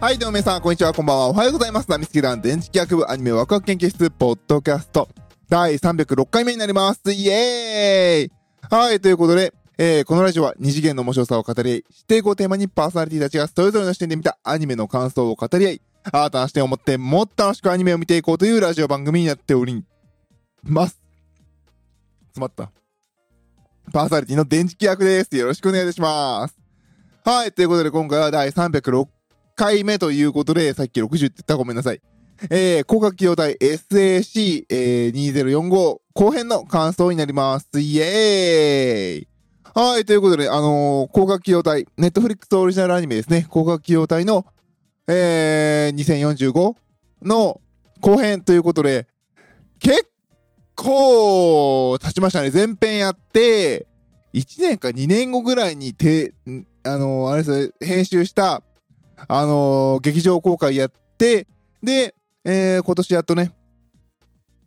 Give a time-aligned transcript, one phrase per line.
[0.00, 1.28] はい、どうも皆さん、こんにちは、こんばんは。
[1.28, 1.90] おはようございます。
[1.90, 5.10] ナミスケ団電磁気学部アニメワクワク研究室、ポッドキャスト、
[5.50, 7.12] 第306回目になります。
[7.12, 8.32] イエーイ
[8.70, 19.84] はい、ということで、えー、このラジオは二次元の面白さを語り合い、指定語をテーマにパーソナリティたちがそれぞれの視点で見たアニメの感想を語り合い、新たな視点を持ってもっと楽しくアニメを見ていこうというラジオ番組になっており
[20.62, 20.98] ます。
[22.28, 22.72] 詰まった。
[23.92, 25.36] パーソナリティの電磁気役です。
[25.36, 26.56] よろしくお願いいたします。
[27.22, 29.19] はい、ということで今回は第306
[29.60, 32.00] 回目ということで、さっき60って言ったごめんなさい。
[32.44, 37.78] えー、広角機動隊 SAC2045 後編の感想になります。
[37.78, 39.28] イエーイ
[39.74, 43.46] はい、ということで、あのー、広角機動隊、ネットフリックスオリジナルアニメですね。
[43.50, 44.46] 広角機動隊の、
[45.06, 46.74] えー、2045
[47.22, 47.60] の
[48.00, 49.08] 後編ということで、
[49.78, 50.08] 結
[50.74, 52.50] 構経ちましたね。
[52.50, 53.86] 前編やって、
[54.32, 56.32] 1年か2年後ぐらいにて、
[56.82, 58.62] あのーあれですね、編集した、
[59.28, 61.46] あのー劇場公開やって、
[61.82, 63.52] で、えー今年やっとね、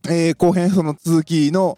[0.10, 1.78] えー後編その続きの、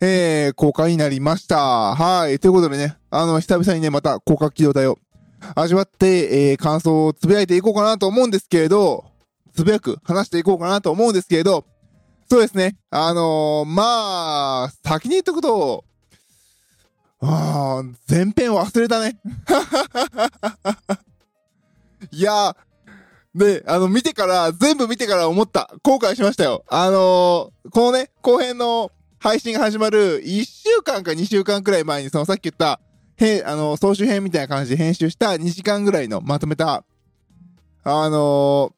[0.00, 1.94] えー公開になりました。
[1.94, 2.38] はい。
[2.38, 4.98] ということでね、あの、久々にね、また広角機動隊を
[5.54, 9.04] 味わって、えー感想をつぶやいていこうかなと思うんですけれど、
[9.54, 11.64] つぶやく話していこうかなと思うんですけれど、
[12.28, 12.76] そうですね。
[12.90, 15.84] あのーまあ、先に言っとくと、
[17.20, 19.16] あー、前編忘れたね。
[22.16, 22.56] いやー、
[23.34, 25.70] で、あの、見てから、全部見てから思った。
[25.82, 26.64] 後悔しましたよ。
[26.68, 32.80] あのーこのね、後編の配信が始まる1週間か2週間くらい前に、そのさっき言った、
[33.18, 36.84] へ、あの、総集編みたいな感じで編集した2時間ぐらいのまとめた、
[37.84, 38.76] あのー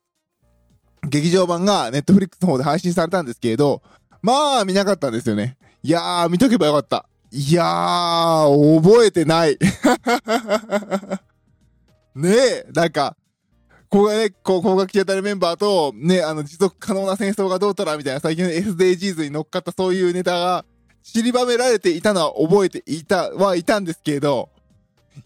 [1.09, 3.83] 劇場版がネットフリックスの方で配信されたんですけれど、
[4.21, 5.57] まあ見なかったんですよね。
[5.85, 7.09] いやー、見とけばよかった。
[7.31, 9.57] いやー、覚えてない。
[12.17, 13.17] ねえ、なんか、
[13.91, 20.65] ここがね、こう、工学機当たりメンバーと、ね、あの、持続可能な戦争がどうたらみたいな最近の SDGs に乗っかったそういうネタが
[21.03, 24.51] 散りばめられていたのは覚えていた、はいたんですけど、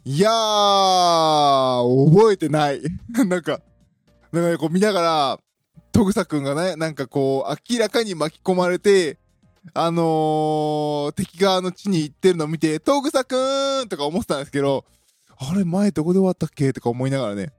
[0.04, 2.80] いやー、覚えてない。
[3.26, 3.60] なんか、
[4.30, 5.38] なんかね、こう見ながら、
[5.90, 9.18] トグサくんがね、なんかこう、明らかに巻き込まれて、
[9.74, 14.84] あのー、敵側の地に行ってるのを見て、トグサくんとか思ってたんですけど、
[15.36, 17.52] あれ、前どこで終わったっけとか思いながらね、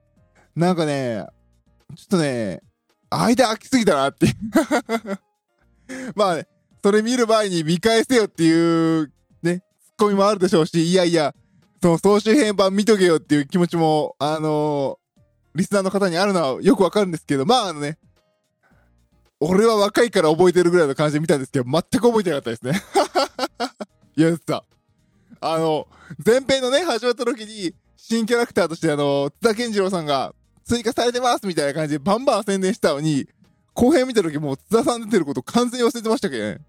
[0.56, 1.26] なんかね、
[1.96, 2.60] ちょっとね、
[3.10, 4.28] 間空きすぎたなって。
[6.14, 6.48] まあね、
[6.82, 9.64] それ見る前に見返せよっていう、ね、ツ
[9.98, 11.34] ッコミもあるでしょうし、いやいや、
[11.82, 15.04] その総集編版見とけよっていう気持ちも、あのー
[15.54, 17.96] リスナーの方にあるのはよくわかるんですけど、まああのね、
[19.38, 22.82] 俺は若いから覚えてるぐらいの感じで見たんですけど、全く覚えてなかったですね。
[24.16, 24.64] いやさ、
[25.40, 25.86] あの、
[26.24, 30.34] 前編のね、始まった時に、新キャラクターとしてあの、津田健次郎さんが
[30.64, 33.28] 追加されてますみたいな感じでバンバン宣伝したのに、
[33.74, 36.60] 後編見た時もう津田さん出てること完全に忘れてましたけどね。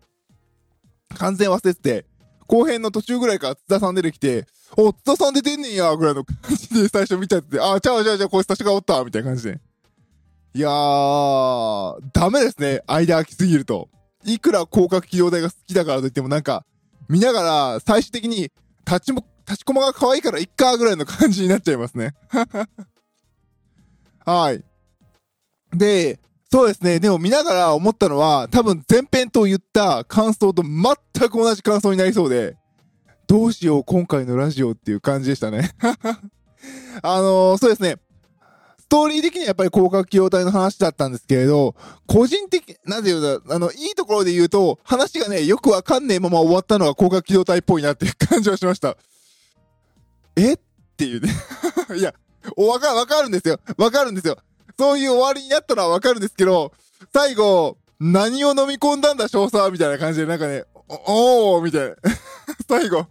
[1.16, 2.06] 完全忘れてて、
[2.48, 4.48] 後編の途中ぐらいから津田さん出てきて、
[4.78, 9.60] お、津田さん出てんねんや、ぐらいの感じで最初見たって、あ、ちゃうちゃうちゃう、こいつ確かおった、みたいな感じで。
[10.54, 13.90] いやー、ダメですね、間空きすぎると。
[14.26, 16.66] いくら広角機動隊が好きだからといってもなんか、
[17.08, 17.42] 見なが
[17.76, 18.52] ら最終的に
[18.86, 22.16] 立ちも、立ちコマが可愛いからいっか、ぐらいの感じになっちゃいますね。
[24.26, 24.64] はい。
[25.78, 26.20] で、
[26.52, 27.00] そうですね。
[27.00, 32.58] でも見ながら思ったのは、多分前編と言った感想と全く同じ感想になりそうで、
[33.28, 35.72] どうしよう、今回のラジオっていう感じでしたね。
[37.02, 37.98] あのーそうですね。
[38.80, 41.76] ストーリー的にはやっぱり広角機動隊の話だったんですけれど、
[42.06, 48.96] 個人的、なんていうんだ、あの、いいところで言うと、話がね、よくわかんねえまま終わったのが広角機動隊っぽいなっていう感じはしました。
[50.36, 50.54] え？
[50.54, 50.60] っ
[50.96, 51.30] ていうね。
[51.98, 52.14] いや、
[52.56, 53.60] おわか、わかるんですよ。
[53.78, 54.38] わかるんですよ。
[54.78, 56.74] そういう終わりになったのはわかるんですけど、
[57.14, 61.96] 最後、何を飲み込んだんだ、少佐みたいな感じで、なんかね、おおーみたいな。
[62.68, 63.08] 最後、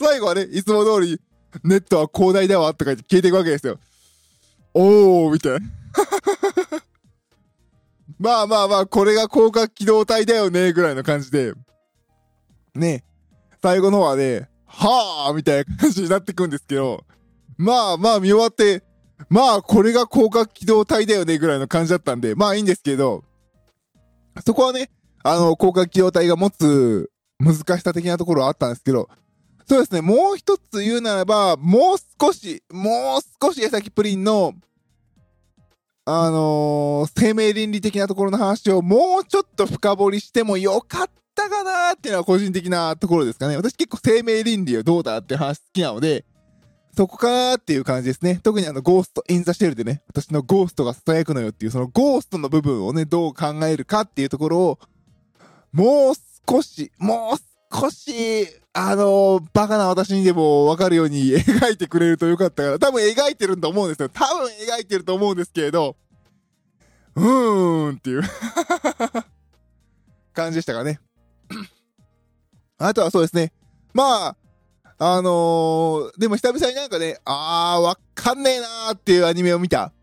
[0.00, 1.20] 最後はね、いつも通り、
[1.64, 3.78] ネットは広大だわ、とか言って消えていくわけですよ。
[4.72, 5.60] おーみたいな。
[8.18, 11.54] まあまあまあ、これが広角機動隊だよね、ぐらいの感じで。
[12.74, 13.04] ね、
[13.62, 17.04] 最後の方はね、はぁみたいな感じになってくんですけど、
[17.60, 18.82] まあまあ見終わって、
[19.28, 23.22] まあこれが広角機動隊だよね、ぐらいの感じだったんで、まあいいんですけど、
[24.46, 24.90] そこはね、
[25.22, 29.10] あの、広角機動隊が持つ難しさ的なところはあったんですけど、
[29.68, 34.54] そうですね、もう一つ言うならば、もう少し、もう少し矢崎プリンの、
[36.06, 43.56] あのー生命倫理的なところの話をもうちょっと深掘りしてもよかったかなっていうのは個人的なところですかね。
[43.56, 46.24] 私結構生命倫理をどうだって話好きなので、
[46.96, 48.40] そこかなっていう感じですね。
[48.42, 54.78] 特にあの、ゴースト・イン・ザ・シェルでね、私のゴーストが囁くのよっていう、そのゴーストの部分をね、どう考えるかっていうところを、
[55.72, 56.14] もう
[56.48, 57.38] 少し、もう
[57.72, 64.08] 少し、あのー、バカな私にでもわかるように 描いてくれるとよかったから、多分描いてると思うんですよ。
[64.08, 65.96] 多分描いてると思うんですけれど、
[67.14, 68.22] うーんっていう
[70.34, 71.00] 感じでしたかね。
[72.78, 73.52] あとはそうですね。
[73.92, 74.36] まあ、
[75.02, 79.94] あのー、でも久々になんかね、あー、わかんねえなーっていうアニメを見た。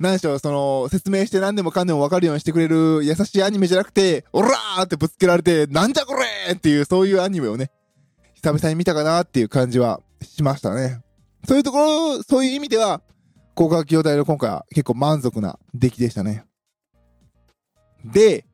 [0.00, 7.70] 何でしょう、その、説明して何でもかんでもわかるようにしてくれる優しいアニメじゃなくて、オラーってぶつけられて、なんじゃこれっていう、そういうアニメをね、
[8.32, 11.02] 久々に見たかなっていう感じはしましたね。
[11.46, 13.02] そういうところ、そういう意味では、
[13.54, 16.46] 広角機動隊の今回は結構満足な出来でしたね。
[18.06, 18.46] で、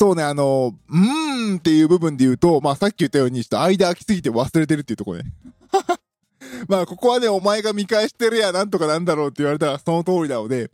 [0.00, 5.24] そうね、あの、うーんっていう部分で言うと、まあさっき言ったように、ちょっと間空きすぎて忘れてるっていうところね。
[6.68, 10.70] まあここはね、お前が見返してるや、なんとかなんだろうって言われたらその通りなので、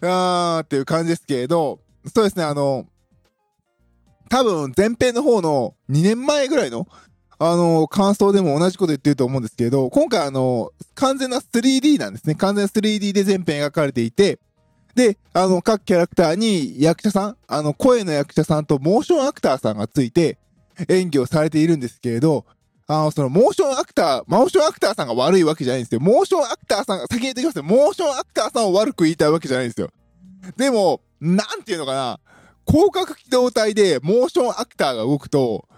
[0.00, 1.80] あーっていう感じですけれど、
[2.14, 2.86] そうですね、あの、
[4.30, 6.88] 多分前編の方の2年前ぐらいの、
[7.38, 12.34] あの、感想でも同じこと言ってると思うんですけれど、今回あの、完全な 3D なんですね。
[12.34, 14.38] 完全 3D で全編描かれていて、
[14.96, 20.38] で、あの、各キャラクターに役者さん、あの、声の役者さんとモーションアクターさんがついて
[20.88, 22.46] 演技をされているんですけれど、
[22.86, 26.00] あの、その、モーションアクター、モーションアクターさんが悪いわけじゃないんですよ。
[26.00, 27.62] モーションアクターさんが、先に言ってきますよ。
[27.62, 29.90] モーションアクターさんを悪く言いたいわけじゃないんですよ。
[30.56, 32.20] でも、なんていうのかな、
[32.66, 35.68] 攻殻機動隊でモーションアクターが動くと、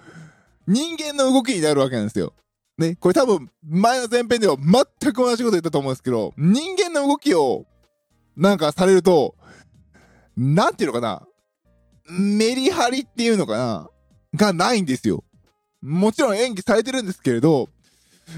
[0.69, 2.35] 人間の動きになるわけなんですよ。
[2.77, 7.67] ね、これ多分、前の前編では全く同じこと言ったと思うんですけど、人間の動きを
[8.39, 9.35] なんかされると、
[10.37, 11.27] なんていうのかな、
[12.09, 13.91] メリハリっていうのかな、
[14.35, 15.25] がないんですよ。
[15.83, 17.69] もちろん演技されてるんですけれど、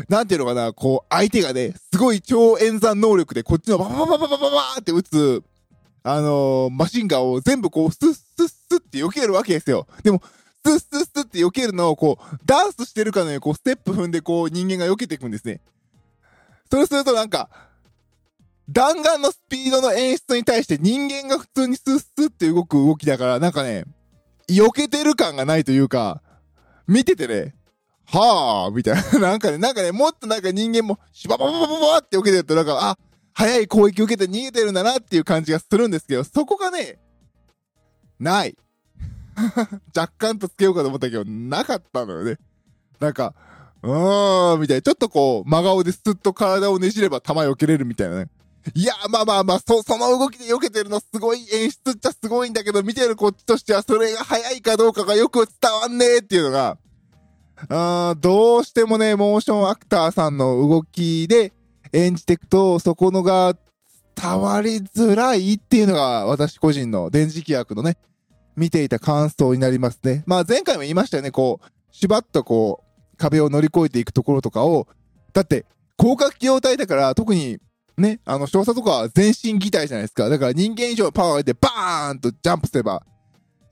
[0.08, 5.43] なんていうのかな、こう、相手がね、すごい超演算能力でこっちのバババババババって撃つ、
[6.03, 9.87] あのー、マシンガンを全部こう、スッスッスッって避けるわけですよ。
[10.03, 10.23] でも、
[10.64, 15.61] スッスッスッって避けるのをこう、ダンスしてるかのようにこう、ステップ踏んでこう、人間が避けていくんですね。
[16.70, 17.50] そうするとなんか、
[18.72, 23.84] 弾丸のスピードの演出に対して人間が普通にスッスッって動く動きだから、なんかね、
[24.49, 26.22] 避けてる感がないというか、
[26.87, 27.55] 見ててね、
[28.06, 29.19] はぁみたいな。
[29.19, 32.99] なんかね、 なんかね、もっとなんか人間も、シババババババって避けてると、なんか、あ、
[33.32, 36.99] 早い攻撃受けて逃げてるんだなっていう感じがするんですけど、そこがね、
[38.19, 38.56] ない。
[39.96, 42.38] 若干とつけようかと思ったけど、なかったのよね。
[43.00, 43.34] なんか、
[43.82, 44.82] うーん、みたいな。
[44.82, 48.28] ちょっとこう、真顔でスッと体をねじれば弾避けれるみたいなね。
[48.75, 56.78] いや、まあまあまあ、そ、その動きで避けてるのすごい演出っちゃすごいんだけど、見てるこっちとしてはそれが早いかどうかがよく伝わんねえっていうのが、
[57.69, 61.52] あどうしてもね、モーションアクターさんの動きで
[61.93, 63.55] 演じていくと、そこのが
[64.17, 67.96] 伝わりづらいっていうのが私個人の電磁気役のね、
[68.56, 70.22] 見ていた感想になりますね。
[70.26, 74.87] まあ前回も言いましたよね、こう、しばっとこう、壁を乗り越えていくところとかを、
[75.32, 75.67] だって、
[75.99, 77.58] 広角機動隊だから特に
[78.00, 80.29] ね、あの、少佐とかは全身擬態じゃないですか。
[80.29, 83.02] だから人間以上のパワーを上げてバーンとジャンプすれば、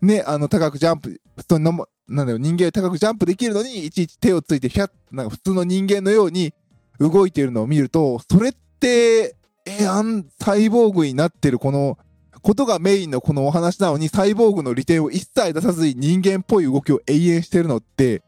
[0.01, 6.53] ね、あの、高くジャンプ、普通の、なんだよ、人間より高くジャンプできるのに、いちいち手をついて、ひゃなんか普通の人間のように
[7.01, 9.37] 動いているのを見ると、それって、
[9.67, 11.99] えあん、サイボーグになってるこの、
[12.41, 18.23] ことがメインのこのお話なのに、サイボーグの利点を一切出さずに人間っぽい動きを永遠してるのって、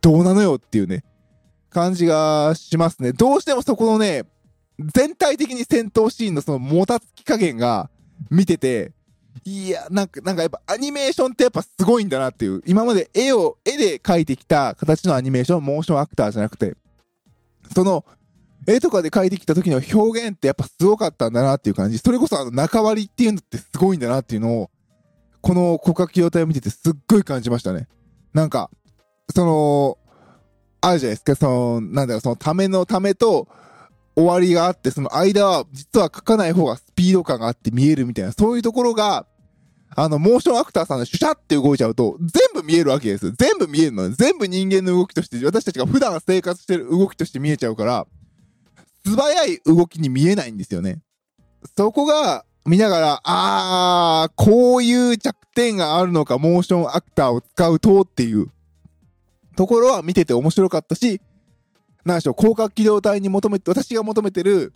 [0.00, 1.04] どうなのよっていうね、
[1.70, 3.12] 感じがしますね。
[3.12, 4.24] どうしてもそこのね、
[4.78, 7.90] 全体的に戦闘シーンのそのもたつき加減が
[8.30, 8.92] 見てて、
[9.44, 16.76] いや、なんか、なんかやっぱアニメーションってやっぱすごいんだなっていう、今まで絵を、絵で描いてきた形のアニメーション、モーションアクターじゃなくて、
[17.74, 18.04] その、
[18.66, 21.98] 絵とかで描いてきた時の表現ってやっぱすごかったんだなっていう感じ。
[21.98, 24.70] それこそあの中割りっていうのってすごいんだなっていうのを、
[25.40, 27.86] この骨格機体を見ててすっごい感じましたね。
[28.34, 28.70] なんか、
[29.32, 29.98] その、
[30.80, 33.46] あるじゃないですか、その、なんだろう、そのためのためと、
[34.16, 39.26] 終わりがあって、その間は実は書かない方がスピード感があって見えるみたいな、そういうところが、
[39.94, 43.32] あの、モーションアクターさんがシュシャって動いちゃうと、全部見えるわけです。
[43.32, 44.10] 全部見えるの。
[44.10, 48.06] 全部人間の動きとして、私たちが普段生活してる動きとして見えちゃうから、
[49.04, 51.00] 素早い動きに見えないんですよね。
[51.76, 58.48] そこが、見ながら、あー、こういう弱点があるのか、モーションアクターを使うとっていう
[59.56, 61.20] ところは見てて面白かったし、
[62.06, 64.72] なんでしょう、広角機動隊に求めて、私が求めてる、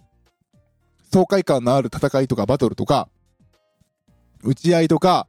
[1.12, 3.08] 爽快感のある戦いとかバトルとか、
[4.42, 5.28] 打ち合いとか、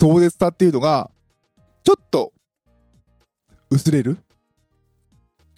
[0.00, 1.10] 壮絶さっていうのが、
[1.84, 2.32] ちょっと、
[3.70, 4.16] 薄れる？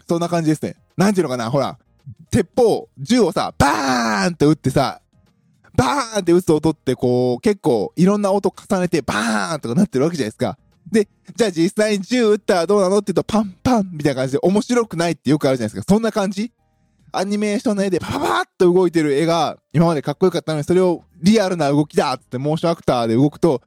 [0.08, 0.76] そんな感じですね。
[0.96, 1.78] なんていうのかな、ほら、
[2.30, 5.00] 鉄砲、銃をさ、バーンって撃ってさ、
[5.76, 10.58] バーンって撃つ音ってこう、結構いろんな音重ねてバーンとかなってるわけじゃないですか。
[10.90, 15.94] で、じゃあ実際に銃撃ったらどうなのって言うとパンパンみたいな感じで面白くないってよくあるじゃないですか。
[15.94, 16.52] そんな感じ？
[17.12, 23.62] アニメーションの絵でパパッと動いてる絵が今までかっこよかったのにそれをリアルな動きだってモーションアクターで動くと、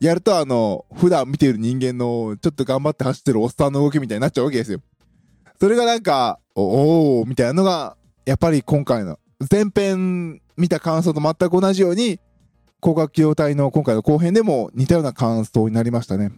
[0.00, 4.80] やるとあの、普段見てる人間のちょっと頑張って走ってるおっさんの動きみたいになっちゃうわけですよ。
[5.60, 9.18] それがなんか、おおみたいなのが、やっぱり今回の
[9.50, 12.20] 前編見た感想と全く同じように、
[12.80, 16.30] 光学機動隊の今回の後編でも似たような感想になりましたね。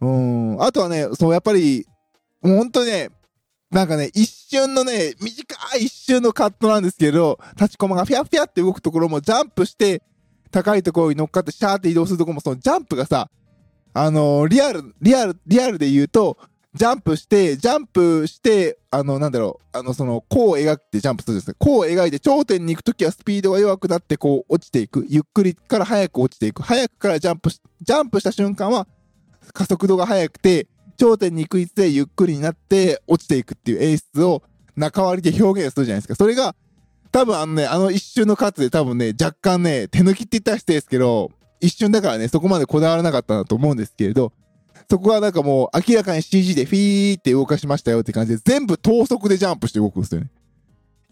[0.00, 0.62] うん。
[0.62, 1.86] あとはね、そう、やっぱり、
[2.42, 3.10] もう本当にね、
[3.70, 10.02] なんかね、一瞬のね、短い一瞬のカットなんですけど、立ちコマがフィャフィャって動くところもジャンプして、
[10.50, 13.30] 高いところに乗っかってシャーって移動するところもそのジャンプがさ、
[13.92, 16.36] あのー、リアル、リアル、リアルで言うと、
[16.74, 21.54] ジャンプして、ジャンプして、あの、なんだろう、あの、その、弧を描いてジャンプするんですね。
[21.58, 25.04] 弧を描いて頂点に行くときはスピードが弱くなって、こう、落ちていく。
[25.08, 26.62] ゆっくりから早く落ちていく。
[26.62, 28.86] 早くからジャンプし、ジャンプした瞬間は、
[29.52, 30.66] 加速度が速くて、
[30.96, 34.42] 頂点に行くにつれゆっくりになって落ちていくっていう演出を
[34.76, 36.14] 中割りで表現するじゃないですか。
[36.14, 36.54] それが、
[37.12, 41.30] 多分あのね、あの一瞬のカットで多分ね、若干ね、手抜きって言ったら失礼ですけど、
[41.60, 44.32] 一瞬だからね、そこまでこだわらなかったなと思うんですけれど、
[44.88, 50.30] そこはなんかもう明らかに CG でフィーって動かしましたよって感じで、全部等速でジャンプして動くんですよね。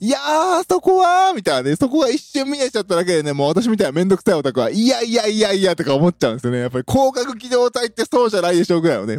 [0.01, 6.61] いやー、そこはみたいなね、そこが一瞬見えちゃっただけでね、もう私みたいなめんどくさいオタクは、いやいやいやいやとか思っちゃうんですよね。
[6.61, 9.19] やっぱり広角機動隊ってそうじゃないでしょうぐらいのね。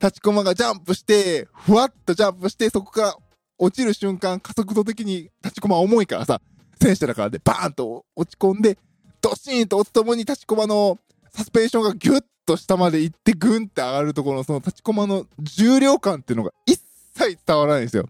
[0.00, 3.16] 立ちコマがジャンプして、ふわっとジャンプして、そこから
[3.58, 6.40] 落ちる瞬間、加速度的に立ちコマ重いからさ、
[6.80, 8.78] 戦車だからでバーンと落ち込んで、
[9.20, 10.98] ドシーンと落ちともに立ちコマの
[11.32, 16.80] サスペンションがギュッと下まで行ってグンって上がるところのその立ちコマの重量感っていうのが一
[17.14, 18.08] 切伝わらないんですよ。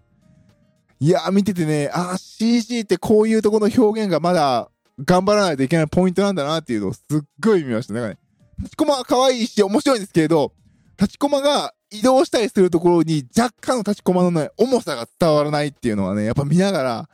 [0.98, 4.70] いやー見ててね、あ CG ってこういうとこの表現がまだ
[5.04, 7.94] 頑張らないといけないポイントなんだなっていうのをすっごい見ました。
[7.94, 8.18] だかね、
[8.58, 10.52] 立ちコマは可愛いし面白いんですけれど、
[10.98, 17.08] 立ちコマが移動したりするところに若干の立ちコマのね、重さが伝わらないっていうのはね、やっぱ見ながら、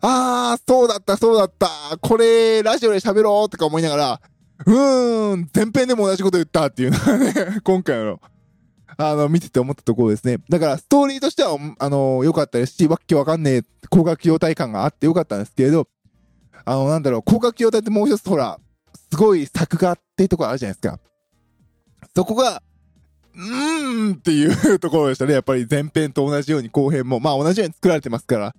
[0.00, 1.68] あー、そうだった、そうだった、
[2.00, 4.20] これ、ラジオで喋ろうとか思いながら、
[4.66, 8.20] うーん、前編でも同じこと言ったっていうのはね、今回の、
[8.96, 10.38] あの、見てて思ったところですね。
[10.48, 15.88] だから、ストーリーとしては、あの、良かったですし、わっけわかんねえ、高額用体感があって良かったんですけれど、
[16.64, 18.58] あの、なんだろう、高額用体ってもう一つ、ほら、
[19.10, 20.98] すごい作画っていうとこあるじゃないですか。
[22.14, 22.62] そこが、
[23.36, 25.34] うーんっていうところでしたね。
[25.34, 28.54] やっぱり前編と同じように後編も、まあ同じように作られてますから。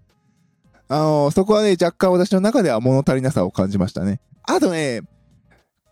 [0.87, 4.19] あの、そこはね、若干私の中では物足りなさを感じましたね。
[4.43, 5.01] あとね、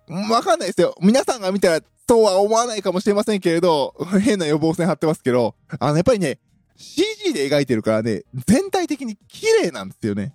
[0.07, 0.95] わかんないですよ。
[1.01, 6.39] 皆さんが見たらそうは思わないかもしれませんけれど、変な予防線張ってますけど、あの、やっぱりね、
[6.75, 10.33] CG で描いてるからね、全体的に綺麗なんですよね。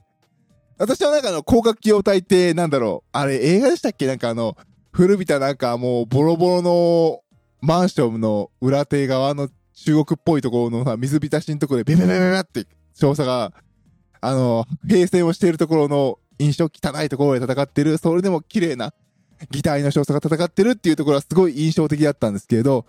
[0.79, 4.07] 私の中の広角機動隊って、なんだろう、あれ映画でしたっけ？
[4.07, 4.57] なんかあの、
[4.93, 7.21] 古びたなんかもうボロボロの
[7.61, 13.53] マンションの裏手側の中国っぽいところのさ、水浸しのところでビビビビビって少佐が、
[14.21, 18.95] あの、平成をしているところの印象汚いところで戦ってる、それでも綺麗な
[19.51, 22.87] 擬態の少佐が戦ってるっていうところはすごい印象的だったんですけれど、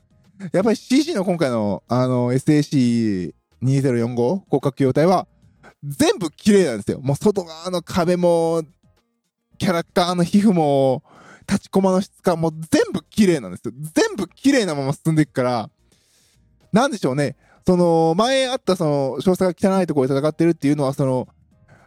[0.53, 5.27] やっぱり CG の今回の、あの、SAC2045 広角機動隊は、
[5.83, 6.99] 全部綺麗なんですよ。
[7.01, 8.63] もう外側の壁も、
[9.57, 11.03] キャラクターの皮膚も、
[11.47, 13.73] 立ちコマの質感も全部綺麗なんですよ。
[13.93, 15.69] 全部綺麗なまま進んでいくから、
[16.71, 17.35] なんでしょうね。
[17.65, 21.27] その、前あったその、少佐が汚いところで戦ってるっていうのは、その、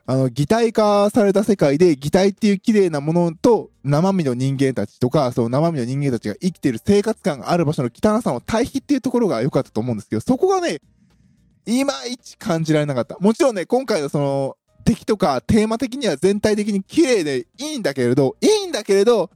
[0.05, 10.81] あの、擬態化された世界で、擬態っていう綺麗なものと、生身の人間たちとか、その生身の人間たちが生きてる生活感がある場所の汚さの対比っていうところが良かったと思うんですけど、そこがね、
[11.67, 13.17] いまいち感じられなかった。
[13.21, 19.31] もちろんね、今回のその、敵とかテーマ的には全体的に綺麗でいいんだけれど、いいんだけれど、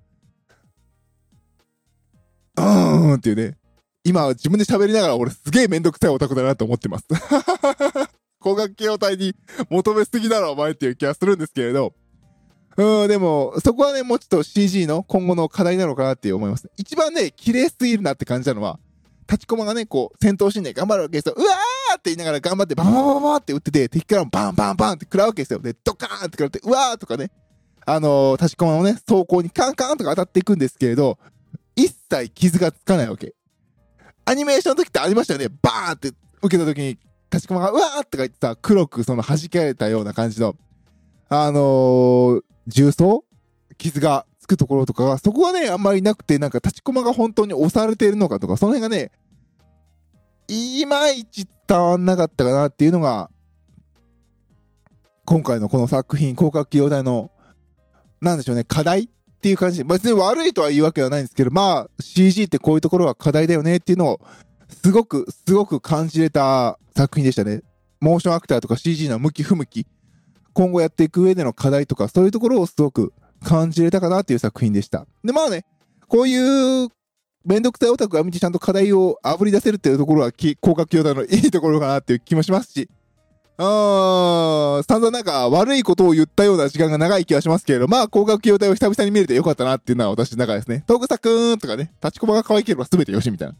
[2.56, 3.56] うーんっていうね。
[4.02, 7.06] 今自分で喋りながら俺すげえめんどくさいオタクだなと思ってます。
[8.40, 9.34] 光学機動隊に
[9.70, 11.94] 求めすぎだろお前っていう気はするんですけれど。
[12.76, 16.70] うん、でも、そこはね、もうちょっと CG の今後の課題なのかなって思います。
[16.76, 18.78] 一番ね、綺麗すぎるなって感じたのは、
[19.28, 21.34] 立ちコマがね、こう、戦闘シーンで頑張るわけですよ。
[21.36, 25.58] うわーって言いながら頑張って、バンバンバンババって撃ってて、敵からもバンバンバンって食らうわけですよ。
[25.58, 27.30] で、ドカーンって食らって、うわーとかね、
[27.86, 31.18] あのー、立ちコマのね、走行にカンカンとか当たっていくんですけれど、
[31.76, 33.34] 一切傷がつかないわけ。
[34.26, 35.48] アニメーションの時ってありましたよね。
[35.62, 36.08] バーンって
[36.42, 36.98] 受けた時に、
[37.30, 40.56] 立ちコマが、うわーとか言ってさ、黒くその弾けられたような感じの、
[41.28, 43.24] あのー、重曹
[43.78, 49.10] 傷がつくところとかが、そこはね、あんまりなくて、なんか立ちコマが本当に押されているのかとか、その辺がね、
[50.48, 53.30] いまいち伝わんなかったかなっていうのが、
[55.24, 57.32] 今回のこの作品、広角機動隊の、
[58.20, 59.08] なんでしょうね、課題っ
[59.42, 64.20] ていう感じ、別に悪いとは言うわけではないんですけど、まあ、CG ってこういうところは課題だよねっていうのを、
[64.68, 67.62] すごく、すごく感じれた作品でしたね。
[68.00, 69.86] モーションアクターとか CG の向き不向き、
[70.52, 73.12] 今後やっていく上での課題とか、そういうところをすごく
[73.44, 75.06] 感じれたかなっていう作品でした。
[75.24, 75.64] で、まあね、
[76.08, 76.88] こういう
[77.44, 82.88] めんどくさいオタクが見てちゃんと課題をあぶり出せるっていうところは、広角機動隊のいいところかなっていう気もしますし、
[83.58, 90.84] うーん、散々なんか悪いことを言ったような時間が長い気がしますけれど、まあ、広角機動隊を久々に見れてよかったなっていうのは私の中ですね。
[90.86, 93.54] トークサくーんとかね、立ちコマが可愛ければ全てよしみたいな。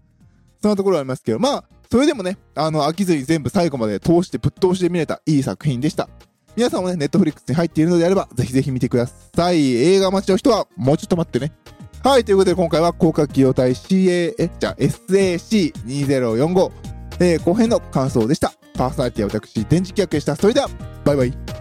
[0.60, 6.08] そんなところありますけど、まあ、それでもね、あの、飽きずに全部最後まで通してぶっ通しで見れたいい作品でした。
[6.56, 9.75] 皆さんもね、ネットフリックスに入っているのであれば、ぜひぜひ見てください。
[9.75, 11.52] 映画待ちの人は、もうちょっと待ってね。
[12.02, 16.72] はい、ということで今回は広角機動隊 CA、え、じゃ SAC2045、
[17.20, 18.52] えー、後編の感想でした。
[18.75, 20.36] パーソナリティは私、電磁気役でした。
[20.36, 20.68] それでは、
[21.04, 21.55] バイバイ。